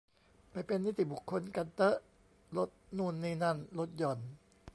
[0.51, 1.95] ไปเป็นนิติบุคคลกันเต๊อะ
[2.57, 4.19] ลดนู่นนี่นั่น ลดหย่อน